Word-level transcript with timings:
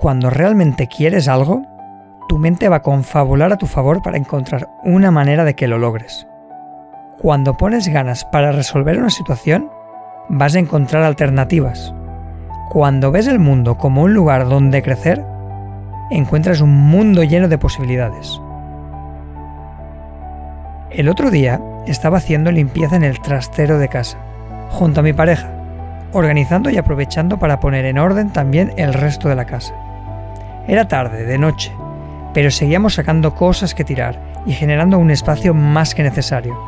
Cuando 0.00 0.30
realmente 0.30 0.86
quieres 0.86 1.28
algo, 1.28 1.60
tu 2.26 2.38
mente 2.38 2.70
va 2.70 2.76
a 2.76 2.82
confabular 2.82 3.52
a 3.52 3.58
tu 3.58 3.66
favor 3.66 4.00
para 4.00 4.16
encontrar 4.16 4.70
una 4.82 5.10
manera 5.10 5.44
de 5.44 5.54
que 5.54 5.68
lo 5.68 5.76
logres. 5.76 6.26
Cuando 7.20 7.58
pones 7.58 7.86
ganas 7.86 8.24
para 8.24 8.50
resolver 8.50 8.96
una 8.96 9.10
situación, 9.10 9.70
vas 10.30 10.54
a 10.54 10.58
encontrar 10.58 11.02
alternativas. 11.02 11.92
Cuando 12.70 13.10
ves 13.10 13.26
el 13.26 13.38
mundo 13.40 13.76
como 13.76 14.00
un 14.00 14.14
lugar 14.14 14.48
donde 14.48 14.82
crecer, 14.82 15.22
encuentras 16.10 16.62
un 16.62 16.74
mundo 16.74 17.22
lleno 17.22 17.48
de 17.48 17.58
posibilidades. 17.58 18.40
El 20.88 21.10
otro 21.10 21.30
día 21.30 21.60
estaba 21.86 22.16
haciendo 22.16 22.50
limpieza 22.50 22.96
en 22.96 23.04
el 23.04 23.20
trastero 23.20 23.78
de 23.78 23.88
casa, 23.88 24.16
junto 24.70 25.00
a 25.00 25.02
mi 25.02 25.12
pareja, 25.12 25.50
organizando 26.12 26.70
y 26.70 26.78
aprovechando 26.78 27.38
para 27.38 27.60
poner 27.60 27.84
en 27.84 27.98
orden 27.98 28.30
también 28.30 28.72
el 28.78 28.94
resto 28.94 29.28
de 29.28 29.36
la 29.36 29.44
casa. 29.44 29.74
Era 30.66 30.86
tarde, 30.86 31.24
de 31.24 31.38
noche, 31.38 31.72
pero 32.32 32.50
seguíamos 32.50 32.94
sacando 32.94 33.34
cosas 33.34 33.74
que 33.74 33.84
tirar 33.84 34.18
y 34.46 34.52
generando 34.52 34.98
un 34.98 35.10
espacio 35.10 35.54
más 35.54 35.94
que 35.94 36.02
necesario. 36.02 36.58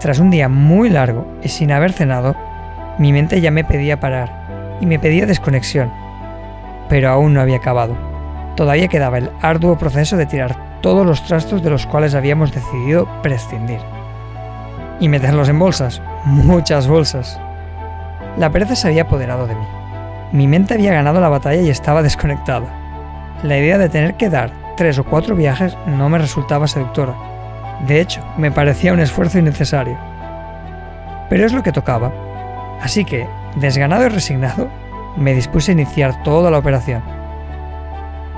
Tras 0.00 0.18
un 0.18 0.30
día 0.30 0.48
muy 0.48 0.88
largo 0.88 1.26
y 1.42 1.48
sin 1.48 1.72
haber 1.72 1.92
cenado, 1.92 2.34
mi 2.98 3.12
mente 3.12 3.40
ya 3.40 3.50
me 3.50 3.64
pedía 3.64 4.00
parar 4.00 4.76
y 4.80 4.86
me 4.86 4.98
pedía 4.98 5.26
desconexión, 5.26 5.92
pero 6.88 7.10
aún 7.10 7.34
no 7.34 7.40
había 7.40 7.56
acabado. 7.56 7.96
Todavía 8.56 8.88
quedaba 8.88 9.18
el 9.18 9.30
arduo 9.40 9.78
proceso 9.78 10.16
de 10.16 10.26
tirar 10.26 10.56
todos 10.80 11.06
los 11.06 11.24
trastos 11.24 11.62
de 11.62 11.70
los 11.70 11.86
cuales 11.86 12.14
habíamos 12.14 12.52
decidido 12.52 13.08
prescindir. 13.22 13.80
Y 15.00 15.08
meterlos 15.08 15.48
en 15.48 15.58
bolsas, 15.58 16.02
muchas 16.24 16.86
bolsas. 16.86 17.40
La 18.36 18.50
pereza 18.50 18.76
se 18.76 18.88
había 18.88 19.02
apoderado 19.02 19.46
de 19.46 19.54
mí. 19.54 19.64
Mi 20.32 20.46
mente 20.48 20.74
había 20.74 20.92
ganado 20.92 21.20
la 21.20 21.28
batalla 21.28 21.62
y 21.62 21.70
estaba 21.70 22.02
desconectada. 22.02 22.81
La 23.42 23.58
idea 23.58 23.76
de 23.76 23.88
tener 23.88 24.14
que 24.14 24.30
dar 24.30 24.52
tres 24.76 24.98
o 24.98 25.04
cuatro 25.04 25.34
viajes 25.34 25.76
no 25.86 26.08
me 26.08 26.18
resultaba 26.18 26.68
seductora. 26.68 27.14
De 27.86 28.00
hecho, 28.00 28.22
me 28.38 28.52
parecía 28.52 28.92
un 28.92 29.00
esfuerzo 29.00 29.38
innecesario. 29.38 29.98
Pero 31.28 31.44
es 31.44 31.52
lo 31.52 31.62
que 31.62 31.72
tocaba. 31.72 32.12
Así 32.80 33.04
que, 33.04 33.26
desganado 33.56 34.06
y 34.06 34.10
resignado, 34.10 34.68
me 35.16 35.34
dispuse 35.34 35.72
a 35.72 35.74
iniciar 35.74 36.22
toda 36.22 36.50
la 36.50 36.58
operación. 36.58 37.02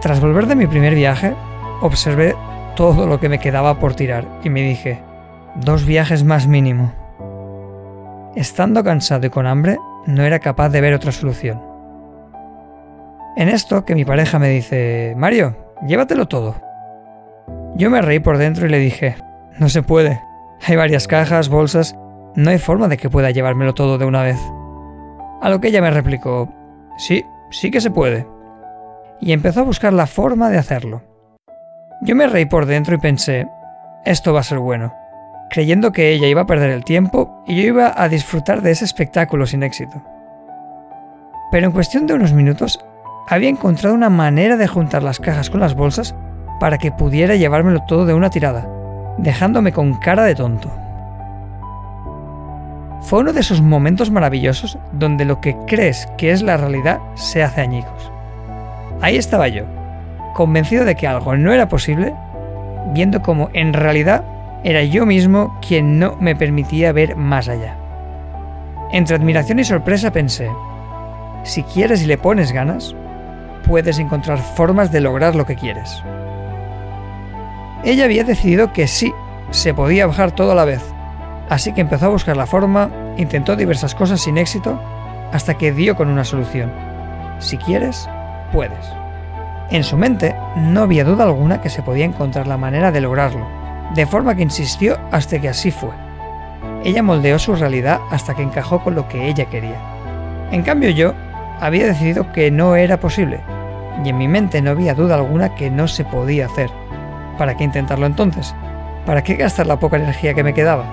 Tras 0.00 0.20
volver 0.20 0.46
de 0.46 0.56
mi 0.56 0.66
primer 0.66 0.94
viaje, 0.94 1.34
observé 1.80 2.34
todo 2.74 3.06
lo 3.06 3.20
que 3.20 3.28
me 3.28 3.38
quedaba 3.38 3.78
por 3.78 3.94
tirar 3.94 4.24
y 4.42 4.50
me 4.50 4.62
dije, 4.62 5.00
dos 5.54 5.84
viajes 5.84 6.24
más 6.24 6.46
mínimo. 6.48 6.92
Estando 8.34 8.82
cansado 8.82 9.26
y 9.26 9.30
con 9.30 9.46
hambre, 9.46 9.76
no 10.06 10.22
era 10.24 10.38
capaz 10.38 10.70
de 10.70 10.80
ver 10.80 10.94
otra 10.94 11.12
solución. 11.12 11.67
En 13.38 13.48
esto 13.48 13.84
que 13.84 13.94
mi 13.94 14.04
pareja 14.04 14.40
me 14.40 14.48
dice, 14.48 15.14
Mario, 15.16 15.54
llévatelo 15.86 16.26
todo. 16.26 16.56
Yo 17.76 17.88
me 17.88 18.02
reí 18.02 18.18
por 18.18 18.36
dentro 18.36 18.66
y 18.66 18.68
le 18.68 18.80
dije, 18.80 19.14
no 19.60 19.68
se 19.68 19.84
puede. 19.84 20.20
Hay 20.66 20.74
varias 20.74 21.06
cajas, 21.06 21.48
bolsas, 21.48 21.96
no 22.34 22.50
hay 22.50 22.58
forma 22.58 22.88
de 22.88 22.96
que 22.96 23.08
pueda 23.08 23.30
llevármelo 23.30 23.74
todo 23.74 23.96
de 23.96 24.06
una 24.06 24.24
vez. 24.24 24.40
A 25.40 25.50
lo 25.50 25.60
que 25.60 25.68
ella 25.68 25.80
me 25.80 25.92
replicó, 25.92 26.52
sí, 26.96 27.24
sí 27.52 27.70
que 27.70 27.80
se 27.80 27.92
puede. 27.92 28.26
Y 29.20 29.30
empezó 29.30 29.60
a 29.60 29.64
buscar 29.64 29.92
la 29.92 30.08
forma 30.08 30.50
de 30.50 30.58
hacerlo. 30.58 31.04
Yo 32.02 32.16
me 32.16 32.26
reí 32.26 32.46
por 32.46 32.66
dentro 32.66 32.96
y 32.96 32.98
pensé, 32.98 33.46
esto 34.04 34.32
va 34.32 34.40
a 34.40 34.42
ser 34.42 34.58
bueno, 34.58 34.92
creyendo 35.48 35.92
que 35.92 36.10
ella 36.10 36.26
iba 36.26 36.40
a 36.40 36.46
perder 36.46 36.70
el 36.70 36.82
tiempo 36.82 37.44
y 37.46 37.54
yo 37.54 37.68
iba 37.68 37.94
a 37.96 38.08
disfrutar 38.08 38.62
de 38.62 38.72
ese 38.72 38.84
espectáculo 38.84 39.46
sin 39.46 39.62
éxito. 39.62 40.02
Pero 41.52 41.66
en 41.66 41.72
cuestión 41.72 42.08
de 42.08 42.14
unos 42.14 42.32
minutos, 42.32 42.84
había 43.28 43.50
encontrado 43.50 43.94
una 43.94 44.08
manera 44.08 44.56
de 44.56 44.66
juntar 44.66 45.02
las 45.02 45.20
cajas 45.20 45.50
con 45.50 45.60
las 45.60 45.74
bolsas 45.74 46.14
para 46.60 46.78
que 46.78 46.90
pudiera 46.90 47.36
llevármelo 47.36 47.82
todo 47.86 48.06
de 48.06 48.14
una 48.14 48.30
tirada, 48.30 48.66
dejándome 49.18 49.72
con 49.72 49.94
cara 49.94 50.24
de 50.24 50.34
tonto. 50.34 50.70
Fue 53.02 53.20
uno 53.20 53.32
de 53.32 53.40
esos 53.40 53.60
momentos 53.60 54.10
maravillosos 54.10 54.78
donde 54.92 55.26
lo 55.26 55.40
que 55.40 55.56
crees 55.66 56.08
que 56.16 56.32
es 56.32 56.42
la 56.42 56.56
realidad 56.56 57.00
se 57.14 57.42
hace 57.42 57.60
añicos. 57.60 58.10
Ahí 59.02 59.16
estaba 59.16 59.48
yo, 59.48 59.64
convencido 60.34 60.84
de 60.84 60.94
que 60.94 61.06
algo 61.06 61.36
no 61.36 61.52
era 61.52 61.68
posible, 61.68 62.14
viendo 62.92 63.20
como 63.20 63.50
en 63.52 63.74
realidad 63.74 64.24
era 64.64 64.82
yo 64.82 65.04
mismo 65.04 65.56
quien 65.66 65.98
no 65.98 66.16
me 66.18 66.34
permitía 66.34 66.92
ver 66.92 67.14
más 67.14 67.48
allá. 67.48 67.76
Entre 68.90 69.14
admiración 69.14 69.58
y 69.58 69.64
sorpresa 69.64 70.10
pensé, 70.10 70.50
si 71.44 71.62
quieres 71.62 72.02
y 72.02 72.06
le 72.06 72.18
pones 72.18 72.52
ganas, 72.52 72.96
puedes 73.68 73.98
encontrar 73.98 74.38
formas 74.38 74.90
de 74.90 75.02
lograr 75.02 75.36
lo 75.36 75.44
que 75.44 75.54
quieres. 75.54 76.02
Ella 77.84 78.06
había 78.06 78.24
decidido 78.24 78.72
que 78.72 78.88
sí, 78.88 79.12
se 79.50 79.74
podía 79.74 80.06
bajar 80.06 80.32
todo 80.32 80.52
a 80.52 80.54
la 80.54 80.64
vez, 80.64 80.82
así 81.50 81.72
que 81.72 81.82
empezó 81.82 82.06
a 82.06 82.10
buscar 82.10 82.36
la 82.36 82.46
forma, 82.46 82.90
intentó 83.18 83.54
diversas 83.56 83.94
cosas 83.94 84.22
sin 84.22 84.38
éxito, 84.38 84.80
hasta 85.32 85.54
que 85.54 85.72
dio 85.72 85.94
con 85.96 86.08
una 86.08 86.24
solución. 86.24 86.72
Si 87.38 87.58
quieres, 87.58 88.08
puedes. 88.52 88.90
En 89.70 89.84
su 89.84 89.98
mente 89.98 90.34
no 90.56 90.80
había 90.80 91.04
duda 91.04 91.24
alguna 91.24 91.60
que 91.60 91.68
se 91.68 91.82
podía 91.82 92.06
encontrar 92.06 92.46
la 92.46 92.56
manera 92.56 92.90
de 92.90 93.02
lograrlo, 93.02 93.46
de 93.94 94.06
forma 94.06 94.34
que 94.34 94.42
insistió 94.42 94.98
hasta 95.12 95.38
que 95.38 95.50
así 95.50 95.70
fue. 95.70 95.90
Ella 96.84 97.02
moldeó 97.02 97.38
su 97.38 97.54
realidad 97.54 98.00
hasta 98.10 98.34
que 98.34 98.42
encajó 98.42 98.82
con 98.82 98.94
lo 98.94 99.08
que 99.08 99.28
ella 99.28 99.44
quería. 99.44 99.76
En 100.50 100.62
cambio 100.62 100.88
yo 100.88 101.12
había 101.60 101.86
decidido 101.86 102.32
que 102.32 102.50
no 102.50 102.76
era 102.76 102.98
posible, 102.98 103.40
y 104.04 104.08
en 104.08 104.18
mi 104.18 104.28
mente 104.28 104.62
no 104.62 104.70
había 104.70 104.94
duda 104.94 105.16
alguna 105.16 105.54
que 105.54 105.70
no 105.70 105.88
se 105.88 106.04
podía 106.04 106.46
hacer. 106.46 106.70
¿Para 107.36 107.56
qué 107.56 107.64
intentarlo 107.64 108.06
entonces? 108.06 108.54
¿Para 109.06 109.22
qué 109.22 109.34
gastar 109.34 109.66
la 109.66 109.78
poca 109.78 109.96
energía 109.96 110.34
que 110.34 110.44
me 110.44 110.54
quedaba? 110.54 110.84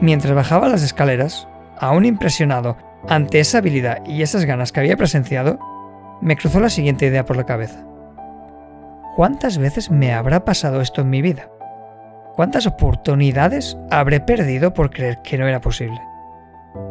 Mientras 0.00 0.34
bajaba 0.34 0.68
las 0.68 0.82
escaleras, 0.82 1.48
aún 1.78 2.04
impresionado 2.04 2.76
ante 3.08 3.40
esa 3.40 3.58
habilidad 3.58 4.04
y 4.06 4.22
esas 4.22 4.44
ganas 4.44 4.72
que 4.72 4.80
había 4.80 4.96
presenciado, 4.96 5.58
me 6.20 6.36
cruzó 6.36 6.60
la 6.60 6.70
siguiente 6.70 7.06
idea 7.06 7.24
por 7.24 7.36
la 7.36 7.46
cabeza. 7.46 7.84
¿Cuántas 9.16 9.58
veces 9.58 9.90
me 9.90 10.12
habrá 10.12 10.44
pasado 10.44 10.80
esto 10.80 11.02
en 11.02 11.10
mi 11.10 11.22
vida? 11.22 11.48
¿Cuántas 12.34 12.66
oportunidades 12.66 13.76
habré 13.90 14.20
perdido 14.20 14.72
por 14.72 14.90
creer 14.90 15.18
que 15.22 15.36
no 15.36 15.46
era 15.46 15.60
posible? 15.60 16.00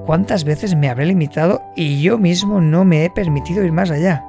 ¿Cuántas 0.06 0.44
veces 0.44 0.76
me 0.76 0.90
habré 0.90 1.06
limitado 1.06 1.64
y 1.76 2.02
yo 2.02 2.18
mismo 2.18 2.62
no 2.62 2.86
me 2.86 3.06
he 3.06 3.10
permitido 3.10 3.64
ir 3.64 3.72
más 3.72 3.92
allá? 3.92 4.24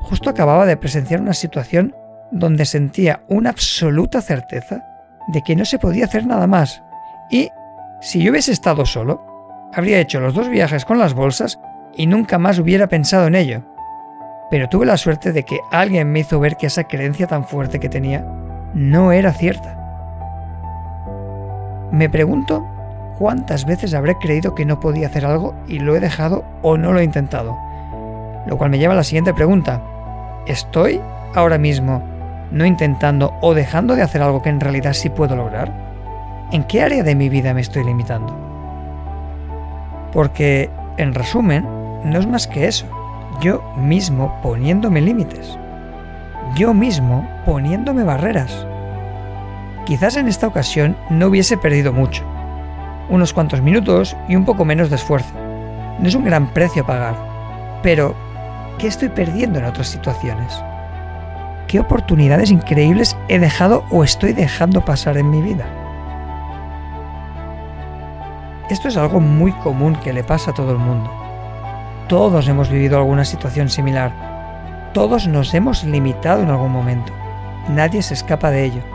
Justo 0.00 0.30
acababa 0.30 0.66
de 0.66 0.76
presenciar 0.76 1.20
una 1.20 1.32
situación 1.32 1.94
donde 2.30 2.64
sentía 2.64 3.22
una 3.28 3.50
absoluta 3.50 4.20
certeza 4.20 4.84
de 5.28 5.42
que 5.42 5.54
no 5.54 5.64
se 5.64 5.78
podía 5.78 6.06
hacer 6.06 6.26
nada 6.26 6.46
más. 6.46 6.82
Y 7.30 7.50
si 8.00 8.22
yo 8.22 8.32
hubiese 8.32 8.52
estado 8.52 8.84
solo, 8.84 9.24
habría 9.72 10.00
hecho 10.00 10.20
los 10.20 10.34
dos 10.34 10.48
viajes 10.48 10.84
con 10.84 10.98
las 10.98 11.14
bolsas 11.14 11.58
y 11.94 12.06
nunca 12.06 12.38
más 12.38 12.58
hubiera 12.58 12.88
pensado 12.88 13.26
en 13.26 13.34
ello. 13.34 13.62
Pero 14.50 14.68
tuve 14.68 14.86
la 14.86 14.96
suerte 14.96 15.32
de 15.32 15.44
que 15.44 15.60
alguien 15.70 16.10
me 16.10 16.20
hizo 16.20 16.40
ver 16.40 16.56
que 16.56 16.66
esa 16.66 16.84
creencia 16.84 17.26
tan 17.26 17.44
fuerte 17.44 17.80
que 17.80 17.88
tenía 17.88 18.26
no 18.74 19.12
era 19.12 19.32
cierta. 19.32 19.78
Me 21.90 22.08
pregunto 22.10 22.66
cuántas 23.22 23.66
veces 23.66 23.94
habré 23.94 24.18
creído 24.18 24.52
que 24.56 24.64
no 24.64 24.80
podía 24.80 25.06
hacer 25.06 25.24
algo 25.24 25.54
y 25.68 25.78
lo 25.78 25.94
he 25.94 26.00
dejado 26.00 26.44
o 26.60 26.76
no 26.76 26.92
lo 26.92 26.98
he 26.98 27.04
intentado. 27.04 27.56
Lo 28.48 28.58
cual 28.58 28.70
me 28.70 28.80
lleva 28.80 28.94
a 28.94 28.96
la 28.96 29.04
siguiente 29.04 29.32
pregunta. 29.32 29.80
¿Estoy 30.48 31.00
ahora 31.32 31.56
mismo 31.56 32.02
no 32.50 32.66
intentando 32.66 33.32
o 33.40 33.54
dejando 33.54 33.94
de 33.94 34.02
hacer 34.02 34.22
algo 34.22 34.42
que 34.42 34.48
en 34.48 34.58
realidad 34.58 34.92
sí 34.92 35.08
puedo 35.08 35.36
lograr? 35.36 35.72
¿En 36.50 36.64
qué 36.64 36.82
área 36.82 37.04
de 37.04 37.14
mi 37.14 37.28
vida 37.28 37.54
me 37.54 37.60
estoy 37.60 37.84
limitando? 37.84 38.36
Porque, 40.12 40.68
en 40.96 41.14
resumen, 41.14 41.64
no 42.02 42.18
es 42.18 42.26
más 42.26 42.48
que 42.48 42.66
eso. 42.66 42.86
Yo 43.40 43.62
mismo 43.76 44.36
poniéndome 44.42 45.00
límites. 45.00 45.56
Yo 46.56 46.74
mismo 46.74 47.24
poniéndome 47.46 48.02
barreras. 48.02 48.66
Quizás 49.86 50.16
en 50.16 50.26
esta 50.26 50.48
ocasión 50.48 50.96
no 51.08 51.28
hubiese 51.28 51.56
perdido 51.56 51.92
mucho. 51.92 52.31
Unos 53.08 53.32
cuantos 53.32 53.60
minutos 53.60 54.16
y 54.28 54.36
un 54.36 54.44
poco 54.44 54.64
menos 54.64 54.90
de 54.90 54.96
esfuerzo. 54.96 55.34
No 55.98 56.08
es 56.08 56.14
un 56.14 56.24
gran 56.24 56.48
precio 56.48 56.82
a 56.82 56.86
pagar. 56.86 57.14
Pero, 57.82 58.14
¿qué 58.78 58.86
estoy 58.86 59.08
perdiendo 59.08 59.58
en 59.58 59.64
otras 59.64 59.88
situaciones? 59.88 60.62
¿Qué 61.68 61.80
oportunidades 61.80 62.50
increíbles 62.50 63.16
he 63.28 63.38
dejado 63.38 63.84
o 63.90 64.04
estoy 64.04 64.32
dejando 64.32 64.84
pasar 64.84 65.16
en 65.16 65.30
mi 65.30 65.40
vida? 65.40 65.64
Esto 68.70 68.88
es 68.88 68.96
algo 68.96 69.20
muy 69.20 69.52
común 69.52 69.96
que 69.96 70.12
le 70.12 70.24
pasa 70.24 70.50
a 70.50 70.54
todo 70.54 70.72
el 70.72 70.78
mundo. 70.78 71.10
Todos 72.08 72.48
hemos 72.48 72.68
vivido 72.68 72.98
alguna 72.98 73.24
situación 73.24 73.68
similar. 73.68 74.90
Todos 74.92 75.26
nos 75.26 75.54
hemos 75.54 75.84
limitado 75.84 76.42
en 76.42 76.50
algún 76.50 76.72
momento. 76.72 77.12
Nadie 77.68 78.02
se 78.02 78.14
escapa 78.14 78.50
de 78.50 78.64
ello. 78.64 78.91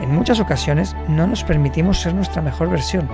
En 0.00 0.14
muchas 0.14 0.40
ocasiones 0.40 0.96
no 1.08 1.26
nos 1.26 1.44
permitimos 1.44 2.00
ser 2.00 2.14
nuestra 2.14 2.42
mejor 2.42 2.70
versión. 2.70 3.08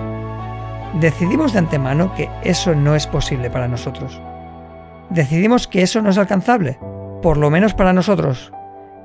decidimos 1.00 1.52
de 1.52 1.60
antemano 1.60 2.12
que 2.14 2.28
eso 2.42 2.74
no 2.74 2.96
es 2.96 3.06
posible 3.06 3.48
para 3.48 3.68
nosotros. 3.68 4.20
Decidimos 5.08 5.68
que 5.68 5.82
eso 5.82 6.02
no 6.02 6.10
es 6.10 6.18
alcanzable, 6.18 6.78
por 7.22 7.36
lo 7.36 7.50
menos 7.50 7.74
para 7.74 7.92
nosotros. 7.92 8.52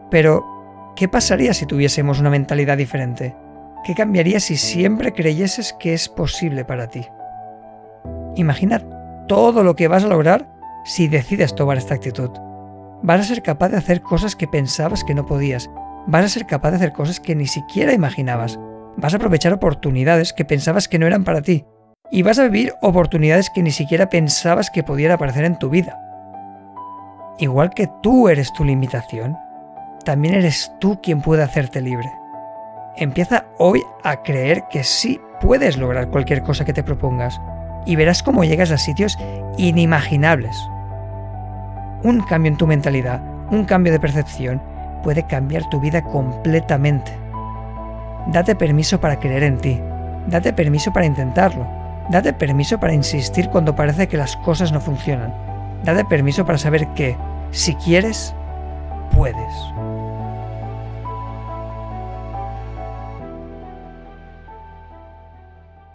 Pero, 0.09 0.93
¿qué 0.95 1.07
pasaría 1.07 1.53
si 1.53 1.65
tuviésemos 1.65 2.19
una 2.19 2.29
mentalidad 2.29 2.77
diferente? 2.77 3.35
¿Qué 3.83 3.93
cambiaría 3.93 4.39
si 4.39 4.57
siempre 4.57 5.13
creyeses 5.13 5.73
que 5.73 5.93
es 5.93 6.09
posible 6.09 6.65
para 6.65 6.87
ti? 6.87 7.05
Imagina 8.35 8.81
todo 9.27 9.63
lo 9.63 9.75
que 9.75 9.87
vas 9.87 10.03
a 10.03 10.07
lograr 10.07 10.47
si 10.85 11.07
decides 11.07 11.55
tomar 11.55 11.77
esta 11.77 11.95
actitud. 11.95 12.31
Vas 13.01 13.21
a 13.21 13.23
ser 13.23 13.43
capaz 13.43 13.69
de 13.69 13.77
hacer 13.77 14.01
cosas 14.01 14.35
que 14.35 14.47
pensabas 14.47 15.03
que 15.03 15.13
no 15.13 15.25
podías. 15.25 15.69
Vas 16.07 16.25
a 16.25 16.29
ser 16.29 16.45
capaz 16.45 16.71
de 16.71 16.77
hacer 16.77 16.93
cosas 16.93 17.19
que 17.19 17.35
ni 17.35 17.47
siquiera 17.47 17.93
imaginabas. 17.93 18.59
Vas 18.97 19.13
a 19.13 19.17
aprovechar 19.17 19.53
oportunidades 19.53 20.33
que 20.33 20.45
pensabas 20.45 20.87
que 20.87 20.99
no 20.99 21.07
eran 21.07 21.23
para 21.23 21.41
ti. 21.41 21.65
Y 22.11 22.21
vas 22.21 22.37
a 22.37 22.43
vivir 22.43 22.73
oportunidades 22.81 23.49
que 23.49 23.63
ni 23.63 23.71
siquiera 23.71 24.09
pensabas 24.09 24.69
que 24.69 24.83
pudiera 24.83 25.15
aparecer 25.15 25.45
en 25.45 25.57
tu 25.57 25.69
vida. 25.69 25.99
Igual 27.39 27.71
que 27.71 27.89
tú 28.03 28.29
eres 28.29 28.53
tu 28.53 28.63
limitación, 28.63 29.35
también 30.05 30.35
eres 30.35 30.71
tú 30.79 30.99
quien 31.01 31.21
puede 31.21 31.41
hacerte 31.41 31.81
libre. 31.81 32.09
Empieza 32.95 33.47
hoy 33.57 33.81
a 34.03 34.21
creer 34.21 34.65
que 34.69 34.83
sí 34.83 35.19
puedes 35.41 35.77
lograr 35.77 36.09
cualquier 36.09 36.43
cosa 36.43 36.63
que 36.63 36.73
te 36.73 36.83
propongas 36.83 37.41
y 37.85 37.95
verás 37.95 38.21
cómo 38.21 38.43
llegas 38.43 38.71
a 38.71 38.77
sitios 38.77 39.17
inimaginables. 39.57 40.55
Un 42.03 42.21
cambio 42.21 42.51
en 42.51 42.57
tu 42.57 42.67
mentalidad, 42.67 43.21
un 43.49 43.65
cambio 43.65 43.91
de 43.91 43.99
percepción, 43.99 44.61
puede 45.05 45.27
cambiar 45.27 45.69
tu 45.69 45.79
vida 45.79 46.01
completamente. 46.01 47.11
Date 48.25 48.55
permiso 48.55 48.99
para 48.99 49.19
creer 49.19 49.43
en 49.43 49.59
ti, 49.59 49.79
date 50.25 50.51
permiso 50.51 50.91
para 50.91 51.05
intentarlo, 51.05 51.67
date 52.09 52.33
permiso 52.33 52.79
para 52.79 52.95
insistir 52.95 53.49
cuando 53.49 53.75
parece 53.75 54.07
que 54.07 54.17
las 54.17 54.35
cosas 54.35 54.71
no 54.71 54.81
funcionan, 54.81 55.31
date 55.83 56.05
permiso 56.05 56.43
para 56.43 56.57
saber 56.57 56.87
que, 56.95 57.15
si 57.51 57.75
quieres, 57.75 58.33
puedes. 59.15 59.53